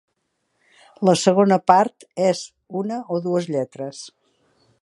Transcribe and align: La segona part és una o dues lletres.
La 1.09 1.15
segona 1.25 1.59
part 1.73 2.09
és 2.31 2.43
una 2.83 3.01
o 3.17 3.23
dues 3.29 3.51
lletres. 3.57 4.05